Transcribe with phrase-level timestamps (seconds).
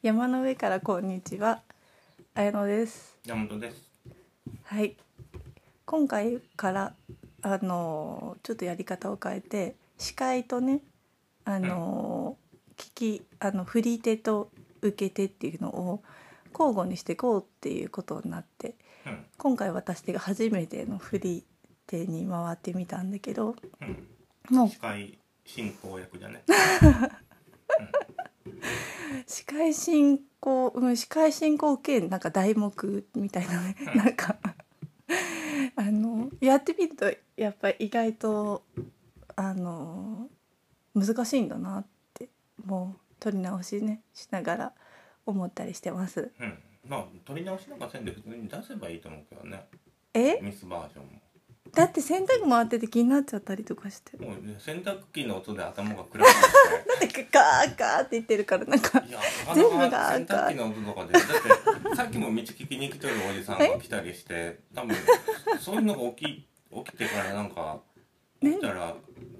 [0.00, 1.60] 山の上からこんにちは。
[2.32, 3.18] 綾乃です。
[3.26, 3.90] 山本です。
[4.62, 4.96] はい。
[5.86, 6.94] 今回から
[7.42, 10.82] あのちょっとやり方を変えて司会とね
[11.44, 12.36] あの、
[12.76, 16.00] 聞きあの振り手と受け手っていうのを
[16.52, 21.44] 交互にしていこうっていうことになってうん、今回私が初めての振り
[21.88, 26.44] 手に回ってみたんだけどうん、もう司会進行役じゃね。
[29.26, 34.36] 司会進行、うん、司会進行兼なんか題目みたいなねなんか
[35.76, 38.64] あのやってみるとやっぱり意外と
[39.36, 40.28] あの
[40.94, 42.28] 難しいんだなって
[42.64, 44.72] もう撮り直しねしながら
[45.26, 46.32] 思ったりしてます。
[46.40, 49.68] うん、まあ取り直しなんかせんで普通に出せばいいと思うけどね。
[50.14, 50.40] え？
[50.40, 51.20] ミスバージョンも。
[51.74, 54.16] だって洗濯回ってて気になっちゃったりとかして。
[54.16, 56.34] もうね洗濯機の音で頭が暗くなっ
[56.86, 59.00] なんでガーガーって言ってるからなんか。
[59.00, 59.08] て。
[59.08, 59.20] いや、
[59.54, 61.22] 全部が洗濯機の音とかで、だっ
[61.90, 64.96] てさっきも道聞きに来てるおじさんが来たりして、多分
[65.60, 66.48] そういうのが起き
[66.84, 67.80] 起きてからなんか。
[68.40, 68.94] 起きたら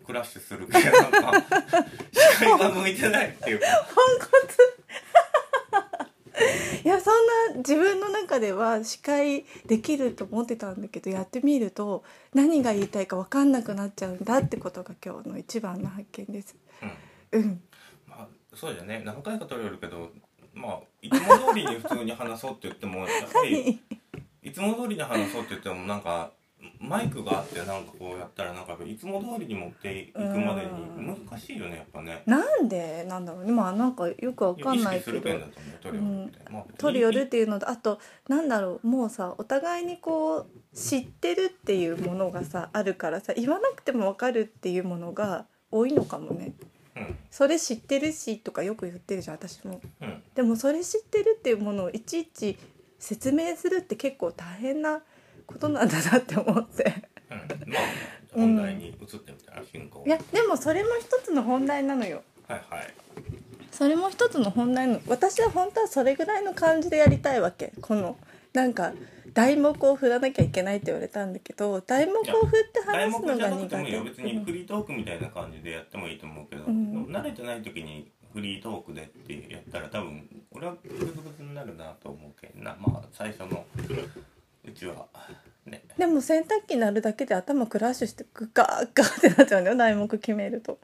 [0.05, 1.45] クラッシュするけどなんか
[2.11, 3.61] 視界が向いてないっていう。
[3.63, 3.67] か
[6.85, 16.57] いやそんな自分の中では司会できると思ってたんだけどやってみると何が言いたいか分かんなくなっちゃうんだってことが今日の一番の発見です。
[17.33, 17.41] うん。
[17.41, 17.63] うん、
[18.07, 19.03] まあそうじゃね。
[19.05, 20.11] 何回か取れるけど
[20.55, 23.81] まあいつも通りに普通に話そうって言ってもやっぱり
[24.43, 26.33] いつも通りに話そうって言ってもなんか
[26.89, 32.23] マイクがあってなんかこうやったらなんかいつも通りに持っていくまでに難しいよねやっぱね。
[32.27, 35.47] なんでなんだろうねまあなんかよくわかんないけどるべんだ
[35.81, 37.39] と思う取り寄るって。
[37.39, 46.53] いうのとあとなんだろうもうさお互いにこう知ってるっていうものがさあるからさ言わなくても分かるっていうものが多いのかもね。
[46.97, 49.81] うんそれ知ってるしとかよく言ってるじゃん私も。
[50.03, 52.59] うんでもそれ知ってるっていうものをいちいち
[52.99, 55.03] 説明するって結構大変な
[55.49, 56.95] ことなんだなって思って。
[57.31, 57.73] うん。
[57.73, 57.83] まあ
[58.33, 60.05] 本題に移ってみたら進行。
[60.07, 62.23] いやでもそれも一つの本題なのよ。
[62.47, 62.95] はいはい。
[63.73, 67.73] それも一つの本題の私は本当はそれぐらいの感じでやりたいわけ。
[67.81, 68.17] この
[68.53, 68.93] なんか
[69.35, 77.07] 題目を振らなきゃいけないって言われたんだけど題目を振って題話すのが目じゃな苦手もいいよ別にフリートークみたいな感じでやってもいいと思うけど、うん。
[77.07, 82.77] 慣れてない時にフリートークでってやったら多分俺はグズグズになるなと思うけんな。
[82.81, 83.65] まあ最初の
[84.69, 85.07] うちは。
[85.67, 85.85] ね。
[85.97, 89.77] でも洗濯機鳴るだけで頭クラッシュしてグガーガーってなっちゃうんだよ。
[89.77, 90.79] 題目決めると。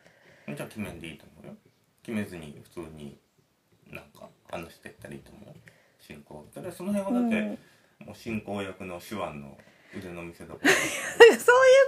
[0.47, 1.57] じゃあ決めんでいいと思うよ。
[2.03, 3.17] 決めずに普通に
[3.91, 5.55] なんか話していったらいいと思うよ。
[6.01, 6.47] 進行。
[6.55, 7.43] ただその辺はだって、う
[8.05, 8.07] ん。
[8.07, 9.57] もう進行役の手腕の
[9.97, 10.59] 腕の見せ所。
[10.61, 11.39] そういう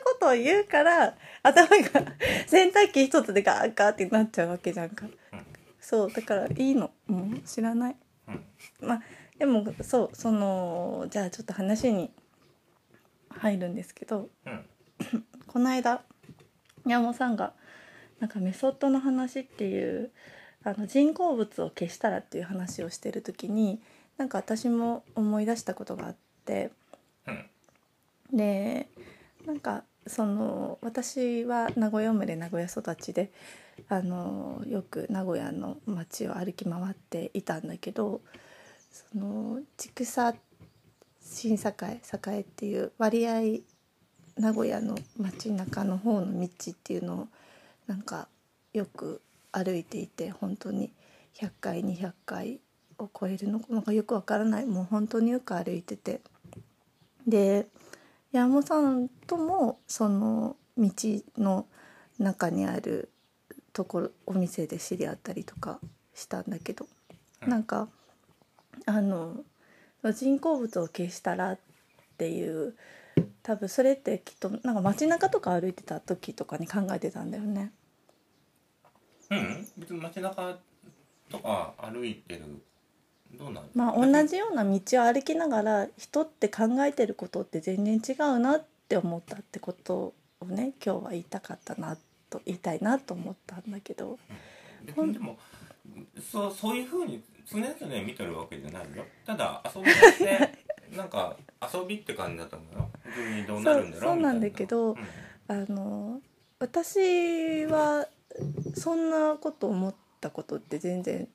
[0.05, 2.15] ことを言うから頭が
[2.47, 5.07] 洗濯機一つでガーガーってなっちゃうわけじゃんか。
[5.81, 6.91] そうだからいいの。
[7.07, 7.97] もう知らない。
[8.29, 8.45] うん。
[8.81, 9.03] まあ
[9.39, 12.11] でもそうそのじゃあちょっと話に
[13.31, 14.65] 入るんですけどうん。
[15.47, 16.03] この間
[16.87, 17.53] 山本さんが
[18.19, 20.11] なんかメソッドの話っていう
[20.65, 23.81] あの人工物を消したらっていう話をしてる時に
[24.17, 26.71] なんか私も思い出したことがあって
[27.27, 28.37] うん。
[28.37, 28.89] で
[29.45, 33.33] なんかその私は名古屋生まれ名古屋育ちで
[33.89, 38.23] あのよく名古屋の街を歩き回っていたんだけど
[39.13, 40.35] その千草
[41.21, 43.41] 新栄栄っていう割合
[44.37, 47.29] 名古屋の街中の方の道っていうのを
[47.87, 48.29] なんか
[48.73, 49.21] よく
[49.53, 50.93] 歩いていて本当に。
[51.37, 52.61] 100回200回
[52.99, 54.67] を超えるのなんかよくわからない。
[54.67, 56.21] もう本当によく歩いてて。
[57.27, 57.67] で
[58.33, 60.91] 山本さんともその道
[61.37, 61.67] の
[62.19, 63.11] 中にある
[63.73, 65.81] ところお店で知り合ったりとか
[66.15, 66.87] したんだけど、
[67.43, 67.89] うんなんか
[68.85, 69.45] あの
[70.13, 71.59] 人工物を消したらっ
[72.19, 72.75] ていう
[73.43, 77.73] 多分それってきっとなんか街中とか歩いてた時とかに考えてたんだよね。
[79.31, 79.67] うん。
[79.79, 80.59] 別に街中
[81.31, 82.63] とか歩いてる。
[83.33, 91.97] どうなんまあ同じような道を歩きながら人って考えてることって全然違うなって思ったってことをね今日は言いたかったな
[92.31, 94.19] と言いたいなと思ったんだけど。
[94.85, 95.37] 別にでも
[96.31, 99.05] そうそういうふうに常々見てるわけじゃないよ。
[99.25, 100.53] ただ遊びとして
[100.97, 101.37] なんか
[101.73, 102.91] 遊びって感じだと思うよ。
[103.03, 104.33] 普通にどうなるんだろうそうな。
[104.33, 104.97] んだけどうん。
[105.49, 106.21] あの
[106.59, 108.09] 私は
[108.75, 111.29] そんなこと思ったことって全然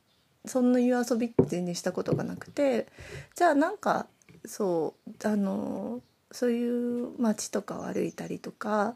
[0.46, 2.88] そんないう遊びって全然したことがなくて
[3.36, 4.08] じゃあなんか
[4.46, 8.96] そうあのそういう街とかを歩いたりとか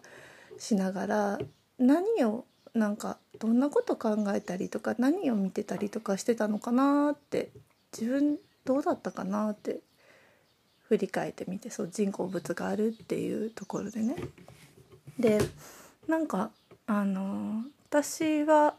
[0.58, 1.40] しながら
[1.78, 2.46] 何を
[2.76, 7.50] なんかどんなこと考えたりとか何を見てたりとかしてたのかなって
[7.98, 9.80] 自分どうだったかなって
[10.90, 14.16] 振り返ってみてそう人工物があるっていうところでね。
[15.18, 15.40] で
[16.08, 16.52] なんか
[16.86, 18.76] あの私は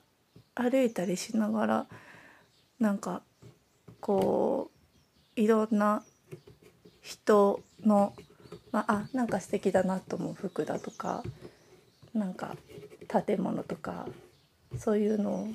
[0.54, 1.86] 歩いたりしながら
[2.78, 3.22] なんか
[4.00, 4.70] こ
[5.36, 6.02] ういろんな
[7.00, 8.14] 人の、
[8.72, 11.22] まあ、あなんか素敵だなと思う服だとか
[12.12, 12.56] なんか
[13.06, 14.06] 建物とか
[14.78, 15.48] そういうのを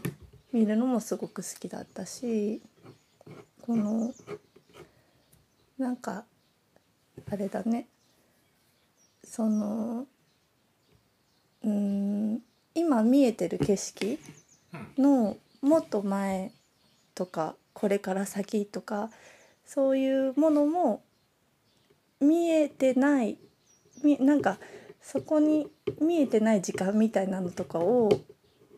[0.53, 2.61] 見るのもすごく好きだったし
[3.61, 4.13] この
[5.77, 6.25] なんか
[7.29, 7.87] あれだね。
[9.23, 10.05] その
[11.63, 12.41] うん
[12.73, 14.19] 今見えてる景色
[14.97, 16.51] のもっと前
[17.13, 19.09] とかこれから先とか
[19.65, 21.03] そういうものも
[22.19, 23.37] 見えてない
[24.03, 24.57] みなんか
[25.01, 25.67] そこに
[25.99, 28.09] 見えてない時間みたいなのとかを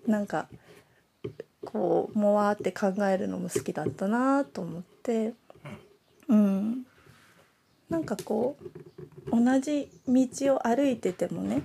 [0.08, 0.48] なんか
[1.66, 5.34] こうもわって考えるのも好きだったなと思って。
[6.28, 6.86] うん。
[7.90, 8.58] なんかこ
[9.28, 11.62] う同じ道を歩いててもね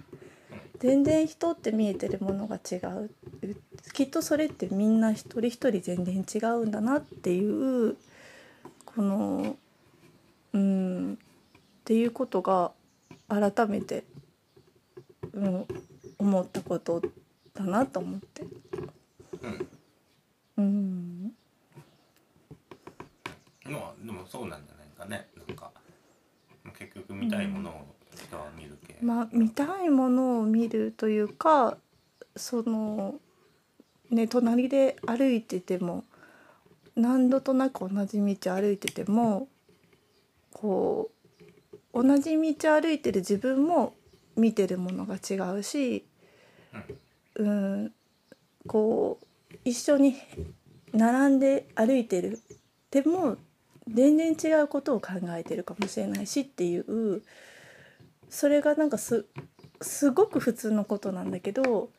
[0.79, 3.11] 全然人って見えてるものが違う。
[3.95, 7.97] きっとそれってみんな一人一人全然違うんだなっていう
[8.85, 9.57] この
[10.53, 11.17] うんっ
[11.85, 12.73] ていうことが
[13.29, 14.05] 改めて、
[16.39, 17.03] 思ったこと
[17.55, 18.45] だなと思って。
[20.57, 21.33] うん、
[23.65, 25.29] まあでもそうなんじゃないかね。
[25.47, 25.71] なんか
[26.79, 31.77] 結局見たいものを人は見るけ、まあ見たいものを見るというか
[32.37, 33.15] その
[34.11, 36.05] ね隣で歩いてても
[36.97, 39.49] 何度となく同じ道歩いてても
[40.53, 41.11] こ
[41.95, 43.95] う同じ道歩いてる自分も
[44.37, 46.05] 見てるものが違うし、
[47.37, 47.93] うん、
[48.67, 49.19] こ
[49.53, 50.17] う一緒に
[50.93, 52.41] 並んで歩いてる。
[52.91, 53.37] でも
[53.93, 57.23] 全然違うことを考えてるかもしれないしっていう
[58.29, 59.27] それがなんかす
[59.81, 61.91] すごく普通のことなんだけど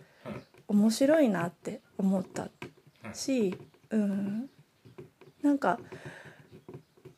[0.68, 2.50] 面白いなって思った
[3.13, 3.56] し、
[3.89, 4.50] うん、
[5.42, 5.80] なんか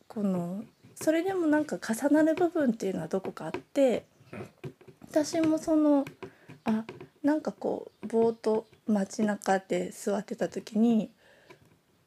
[0.08, 0.64] この
[0.94, 4.06] それでもなんか重なる部分っていうのはどこかあって
[5.10, 6.04] 私もその
[6.64, 6.84] あ
[7.22, 11.10] なんかこうぼーっと街中で座ってた時に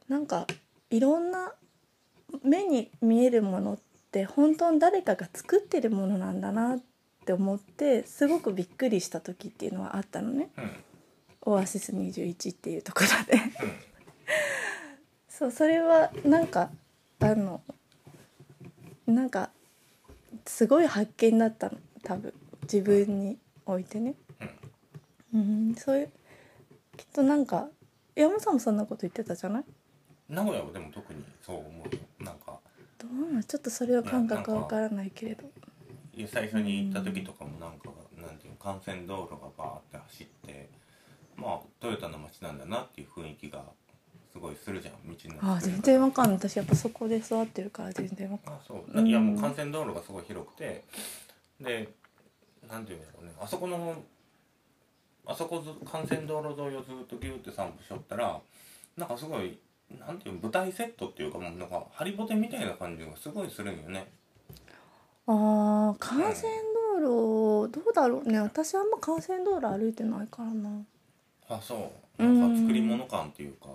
[0.07, 0.45] なんか
[0.89, 1.53] いろんな
[2.43, 3.77] 目に見えるものっ
[4.11, 6.79] て本当に誰かが作ってるものなんだなっ
[7.25, 10.49] て思ってすごくびっくりした時っていうのはあったのね。
[10.57, 10.71] うん。
[11.47, 13.41] オアシス21っていうところで。
[15.29, 16.69] そうそれはなんか
[17.19, 17.61] あの
[19.05, 19.49] なんか
[20.45, 21.77] すごい発見だったの。
[22.03, 22.33] 多分
[22.63, 24.15] 自分においてね
[25.39, 26.11] うんそういう
[26.97, 27.67] きっとなんか
[28.15, 29.63] 山さんもそんなこと言ってたじゃない？
[30.29, 32.01] 名古屋はでも特にそう思うよ。
[32.19, 32.57] なんか
[32.97, 35.43] どうなんちょっとそれは感覚わからないけれど。
[36.31, 40.69] 最初に行った時とかもなんかなんていうの幹線道路がバーって走って
[41.35, 43.61] まあトヨタの街なんだなっていう雰囲気が
[44.31, 46.37] すごいするじゃん道のああ全然わかんない。
[46.37, 48.59] 私やっぱそこで育ってるから全然わかんない。
[48.61, 49.07] あそう。
[49.07, 50.85] いやもう幹線道路がすごい広くて
[51.59, 51.89] で
[52.69, 53.33] なんていうんだろうね。
[53.41, 53.95] あそこの
[55.25, 58.39] あそこず幹線道路沿いをずっとギューって散歩しとったら
[58.97, 59.57] なんかすごい
[59.99, 64.07] なんていうの舞台セットっていうかもうなんかハリボテみたいな感じがすごいするんよね。
[65.27, 66.51] あー幹線
[66.99, 68.39] 道路どうだろうね。
[68.39, 70.69] 私あんま幹線道路歩いてないからな。
[71.49, 72.23] あそう。
[72.23, 73.67] なんか作り物感っていうか。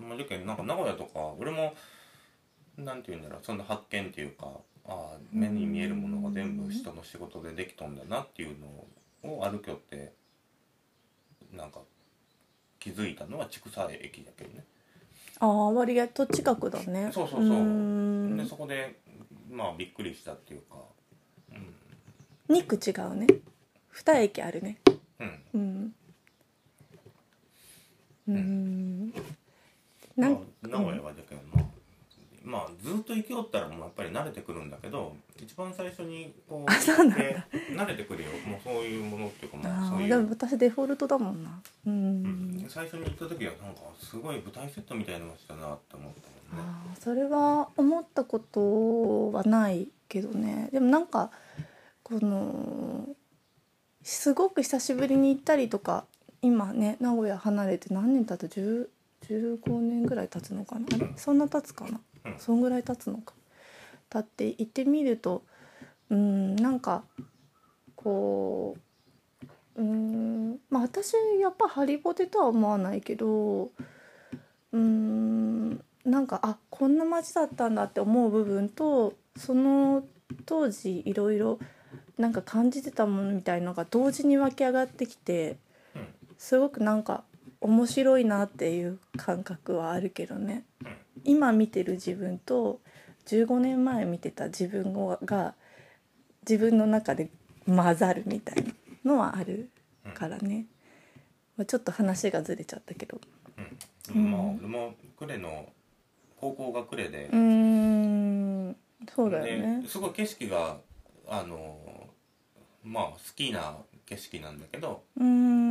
[0.00, 1.74] まあだけどなんか名古屋とか俺も
[2.76, 4.46] なんていうんだろうそんな発見っていうか
[4.86, 8.66] ああ目に見えるものが全部人の仕事でできとんだなっていうの
[9.36, 10.12] を歩きよって
[11.56, 11.80] なんか
[12.78, 14.64] 気づいたのは筑西駅だけどね。
[15.40, 17.10] ああ割と近くだね。
[17.12, 17.50] そうそうそう。
[17.50, 18.36] ーん。
[18.36, 19.00] でそこで
[19.50, 20.76] まあびっくりしたっていうか。
[22.48, 23.26] 2区違うね。
[23.92, 24.78] 2駅あるね。
[25.18, 25.40] うん。
[25.54, 25.94] うん。
[28.28, 29.10] うん。
[30.16, 31.64] なまんあ名古屋はだけどまあ
[32.44, 37.16] まあずっと行きよったらもうやっぱり慣れてくるんだけど一番最初にこうあそうなんだ。
[37.16, 38.28] で慣れてくるよ。
[38.46, 40.06] もうそういうものっていうかまああそういう。
[40.06, 41.50] ーでも私デフォルトだもんな。
[41.86, 42.56] ううん。
[42.58, 46.12] ん最初に行った時はなんかすごい舞台セットみたいなのしたなって思っ
[46.50, 46.70] たもんね。
[46.92, 50.68] あーそれは思ったことはないけどね。
[50.72, 51.30] でもなんか
[52.02, 53.08] この
[54.02, 56.04] すごく久しぶりに行ったりとか
[56.42, 58.88] 今ね名古屋離れて何年経つ10
[59.26, 60.84] 15年ぐらい経つのかな？
[60.94, 61.08] あれ？
[61.16, 62.00] そんな経つかな、うん
[62.38, 63.34] そんぐらい経つのか。
[64.10, 65.42] 経って行ってみると
[66.10, 67.02] うんなんか
[67.96, 68.76] こ
[69.76, 80.04] ううんまあ私やっぱハリボテとは思わないけどうーんなんかあこんな街だったんだって思う部分とその
[80.46, 81.58] 当時いろいろ
[82.16, 85.56] なんか感じてたものみたいのが同時に湧き上がってきて
[85.96, 86.06] うん。
[86.38, 87.24] すごくなんか
[87.60, 90.64] 面白いなっていう感覚はあるけどね。
[90.84, 92.80] うん今見てる自分と
[93.26, 94.92] 15年前見てた自分
[95.24, 95.54] が
[96.48, 97.30] 自分の中で
[97.66, 98.72] 混ざるみたいな
[99.04, 99.70] のはある
[100.14, 100.66] からね、
[101.56, 103.18] まあ、ちょっと話がずれちゃったけど。
[104.14, 104.30] うん。
[104.30, 105.72] まあ俺も呉の
[106.36, 107.30] 高校が呉で。
[107.32, 108.76] うーん。
[109.14, 109.82] そうだよね。
[109.82, 110.78] ですごい景色が
[111.26, 111.78] あの
[112.82, 113.76] まあ好きな
[114.06, 115.04] 景色なんだけど。
[115.16, 115.63] うーん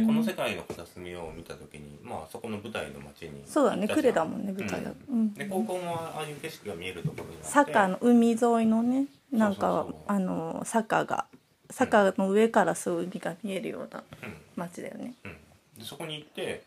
[0.00, 5.32] でこの世界の片隅を見た時にまあそこの舞台の街にそうだね呉だもんね舞台だ、うん。
[5.34, 10.02] で高校もああいう景色が見えるところにサッカーの海沿いのねなんかそうそうそう。
[10.08, 11.26] あの坂が
[11.70, 14.36] 坂の上からそう海が見えるようなうん。
[14.56, 15.14] 街だよね。
[15.24, 15.32] うん、
[15.78, 16.62] でそこに行って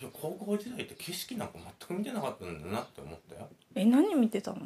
[0.00, 1.54] いや高校時代って景色なんか
[1.88, 3.48] 全く見てなかったんだなって思ったよ。
[3.74, 4.58] え何見てたの？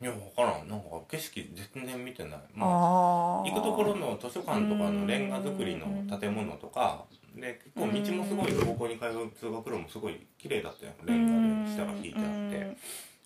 [0.00, 0.68] いや分からん。
[0.68, 2.40] なんか景色全然見てない。
[2.54, 5.86] まあ行くところの図書館とかのレンガ造りの
[6.18, 10.92] 建物とかで結構道もすごい高校に通う通学路もすごい綺麗だったよ。
[11.04, 12.76] レンガで下が引いてあって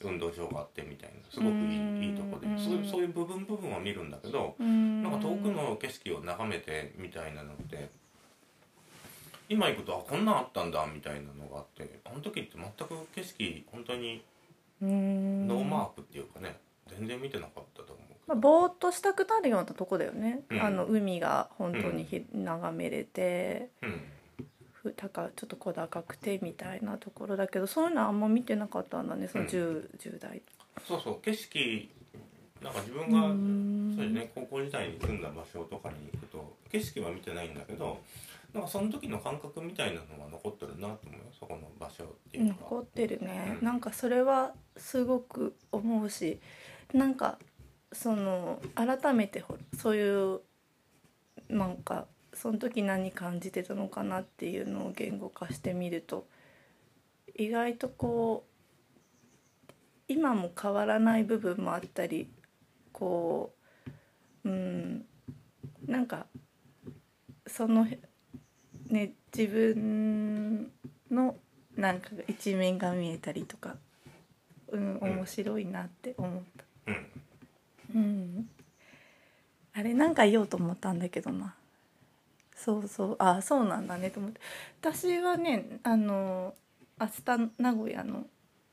[0.03, 2.47] 運動場があってみたいなすごくいいいいとこで。
[2.59, 7.91] そういうそういう部分部分は見るんだけどななんか遠くの景色を眺めてみたいなのって
[9.49, 14.25] 今行くとあこんなんあったんだみたいなのがあってあの時って全く景色本当に
[14.87, 16.57] ノーマークっていうかね
[16.89, 20.63] 全然見てなかったと思うけまあ、どぼーっとしたくなるようなとこだよね、うん。
[20.63, 23.71] あの海が本当にひ、眺めれて。
[23.83, 24.01] うん。
[24.73, 30.43] ふ高ちょっと小高くてみたいなところだけどそういうのはあんま見てなかったんだねその 10,、10代。
[30.89, 31.89] そうそう景色
[32.61, 33.95] なんか自分うがん。
[33.97, 38.01] そうですね高校時代に住んだ場所とかに行くと景色は見てないんだけど
[38.53, 43.67] なんかその時の感覚みたいなのが残ってるなと思うよそこの場所っていうか残ってるね、うん。
[43.67, 46.41] なんかそれはすごく思うし
[46.95, 47.39] なんか
[47.93, 50.41] その改めてほそういう
[51.49, 56.29] なんかその時何感じてたのかなっていうのを言語化してみると
[57.37, 58.45] 意外とこ
[59.69, 59.73] う
[60.07, 62.31] 今も変わらない部分もあったり
[62.93, 63.53] こ
[64.45, 65.05] ううん
[65.87, 66.27] なんか
[67.49, 67.87] その
[68.87, 70.71] ね自分
[71.13, 71.37] の
[71.77, 73.77] なんか一面が見えたりとか、
[74.71, 76.93] うん、面白いなって思った。
[77.95, 78.03] うん。
[78.03, 78.49] うん、
[79.75, 81.55] あれなんか言おうと思ったんだけどな。
[82.57, 83.17] そうそう。
[83.19, 84.41] あそうなんだねと思って。
[84.81, 86.55] 私はねあの
[86.99, 88.27] 熱田名古屋の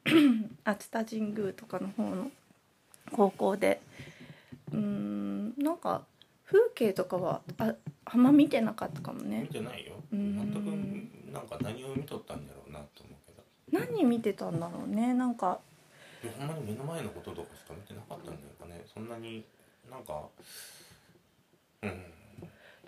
[0.64, 2.32] 熱田神宮とかの方の
[3.12, 3.82] 高校で
[4.72, 6.04] うんなんか
[6.46, 7.74] 風景とかはあ
[8.06, 9.94] あんま見てなかったかも見ねてないよ。
[10.12, 10.36] うん。
[10.36, 13.86] 全くなんか何を見とったんだろうなと思うけど。
[13.88, 15.14] 何見てたんだろうね。
[15.14, 15.60] なんか。
[16.24, 18.84] いやほんまに目の前のこととかしか見てなかったんだよね。
[18.94, 19.46] そんなに
[19.90, 20.24] なんか
[21.82, 22.04] うん。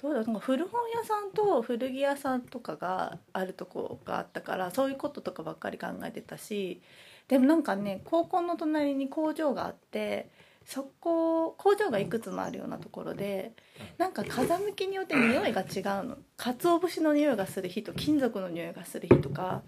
[0.02, 6.82] どうだなんか古本屋さんと古着屋さんとかがあるとこがあったからそういうこととかばっかり考えてたし。
[7.28, 10.30] でもなんかね高校の隣に工場があって
[10.66, 13.52] そこ工場がいくつもあるようなところで
[13.98, 16.18] なんか風向きによって匂いが違うの。
[16.38, 19.64] 鰹節の匂いがする日と金属の匂いがする日とか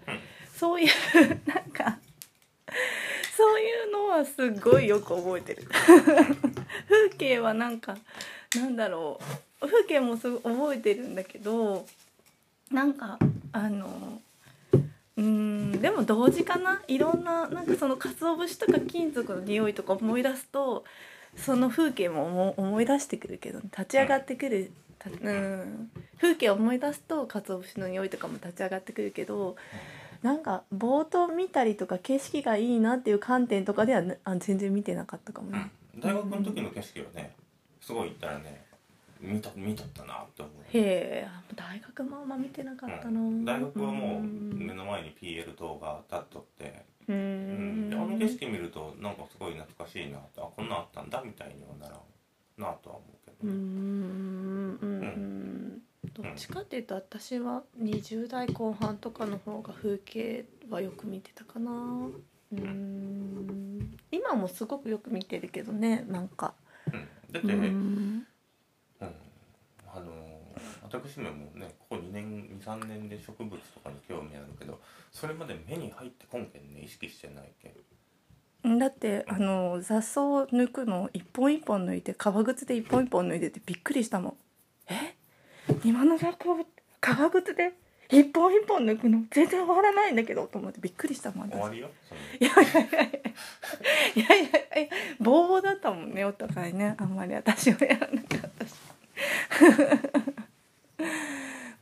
[0.54, 0.88] そういう
[1.46, 1.98] なんか
[3.36, 5.68] そういうのはすごいよく覚えてる。
[6.88, 7.96] 風景はなんか
[8.56, 9.20] なんだろ
[9.60, 9.66] う。
[9.66, 11.86] 風景もすごい覚えてるんだけど
[12.70, 13.18] なんか
[13.52, 14.20] あの
[15.16, 16.82] うんでも同時かな？
[16.88, 20.84] いろんななんかその鰹節とか金属の匂いとか思い出すと
[21.36, 24.72] その風景も思い出してくるけど立ち上がってくる、
[25.22, 25.90] うん、
[26.20, 29.56] 風景を思い出すと鰹節の匂いとかも立ち上がってくるけど
[30.22, 35.70] なんか冒頭見たりとか景色がいいなっていう観点とかではあ全然見てなかったかもね。
[35.98, 37.34] 大学の時の景色はね
[37.80, 38.64] すごい行ったらね
[39.24, 40.54] 見た見とったなって思う。
[40.62, 43.44] へえ大学もあんま見てなかったな、うん。
[43.44, 44.66] 大学はもううん。
[44.66, 47.90] 目の前に PL 塔が立っとって、ううん。
[47.92, 52.00] あの景色見るとなんかすごい懐かしいなってあこんなんあったんだみたいにはならん
[52.58, 53.50] なとは思うけど、うん。
[53.50, 54.78] うん。
[54.80, 55.82] うん。
[56.12, 61.70] どっちかっていうと私は20代後半とかの方が風景はよく見てたかな。
[62.52, 63.96] うん。
[64.10, 66.54] 今もすごくよく見てるけどねなんか。
[66.92, 67.08] うん。
[67.32, 67.48] だって、
[70.94, 77.68] 私めもねここ2年23年で植物とかに興味あるけどそれまで目に入ってこんけんね意識してないけ
[78.68, 78.78] ん。
[78.78, 84.36] だってあの雑草を抜くのを一本一本抜いて革靴で一本一本抜いててびっくりしたもん。
[84.88, 85.16] え？
[85.84, 86.66] 今の学校
[87.00, 87.72] 革靴で
[88.10, 89.24] 一本一本抜くの？
[89.30, 91.52] 全然終わらないんだけどと思ってびっくりしたもん私。
[91.52, 91.90] 終わりよ
[92.40, 93.20] いやいやいやいや。
[94.14, 94.42] いやい
[94.74, 94.88] やいや
[95.20, 96.94] ボーボーだったもんねお互いね。
[96.98, 98.74] あんまり私はやらなかったし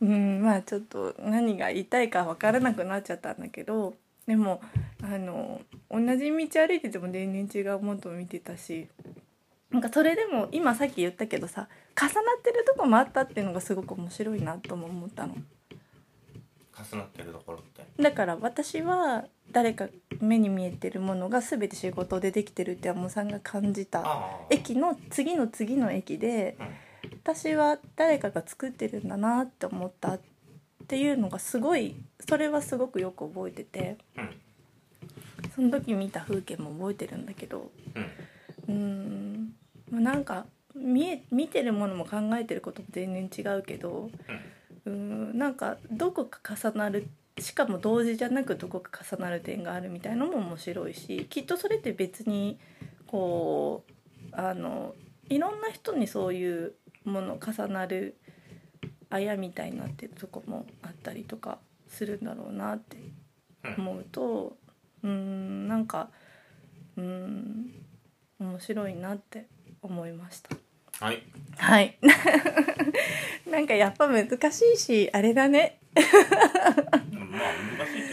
[0.00, 3.94] うんまあちょっと何が言いたいか分からなくなっちゃったんだけど
[4.26, 4.60] でも
[5.02, 5.60] あの
[5.90, 8.88] 同じ道歩いてても全然違うものを見てたし
[9.70, 11.68] なんかそれでも今さっき言ったけどさ
[12.00, 15.34] 重なってるとこもあったっていうのがすごく面白いなとも思ったの。
[16.74, 17.84] 重なってるところって？
[18.02, 19.88] だから私は誰か
[20.20, 26.66] 目に見えてるものが全て仕事でできてるって山本さんが感じたああ駅の次の次の駅でうん
[27.24, 30.20] 私は誰かが作ってるんだなって思ったっ
[30.88, 31.94] ていうのがすごい
[32.28, 33.96] それはすごくよく覚えてて
[35.54, 37.70] その時見た風景も覚えてるんだけど
[38.68, 38.74] うん。
[38.74, 39.54] うーん、
[39.90, 44.10] まあ、なんか見え見てるものも考えてることも全然違うけど
[44.84, 45.38] うん。
[45.38, 47.06] なんかどこか重なる
[47.38, 52.58] しかも同時じゃなくどこか重なる点があるみたいのも面白いしきっとそれって別に
[53.06, 53.92] こう
[54.32, 54.94] あの
[55.28, 58.16] いろんな人にそういうもの重なる
[59.10, 62.96] あやみたいになってるとこもあったりとかするんだろうなって
[63.76, 64.56] 思うと
[65.02, 66.08] うーんなんか
[66.96, 67.72] うーん
[68.38, 69.46] 面白いなって
[69.82, 70.56] 思いました。
[71.00, 71.22] はい
[71.56, 71.98] はい。
[73.50, 75.80] なんかやっぱ難しいし、あれだね。
[75.94, 77.02] まあ
[77.78, 78.08] 難しい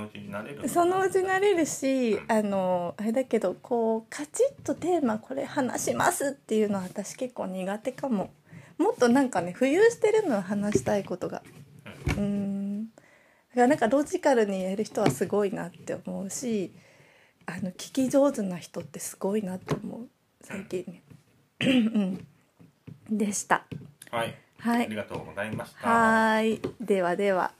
[0.00, 8.30] のうちになれるそのうち慣れるしう、んあの、あれだけど、こう、カチッとテーマこれ話しますっていうのは私結構苦手かも。
[8.78, 11.42] もっとなんかね、浮遊してるのは話したいことが。
[12.08, 12.84] うーん。
[12.86, 16.72] だからなんかロジカルにやる人はすごいなって思うし、
[17.46, 20.08] あの、聞き上手な人ってすごいなって思う。
[20.42, 21.02] 最近ね。
[21.60, 22.26] うん。
[23.10, 23.66] でした。
[24.10, 24.96] はいはいあり。
[24.96, 26.60] がとうございましたはーい。
[26.80, 27.52] ではでは。